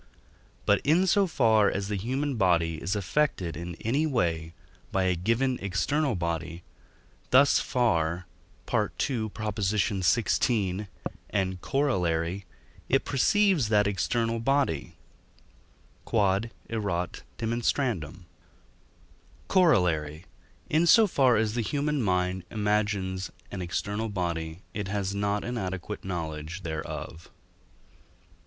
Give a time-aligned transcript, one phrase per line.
[0.65, 4.55] But, in so far as the human body is affected in any way
[4.91, 6.63] by a given external body,
[7.29, 8.25] thus far
[8.73, 8.89] (II.
[8.97, 10.87] xvi.
[11.29, 12.41] and Coroll.)
[12.89, 14.95] it perceives that external body.
[16.09, 16.49] Q.E.D.
[19.53, 20.25] Corollary.
[20.67, 25.59] In so far as the human mind imagines an external body, it has not an
[25.59, 27.29] adequate knowledge thereof.